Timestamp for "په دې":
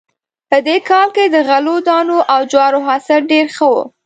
0.49-0.77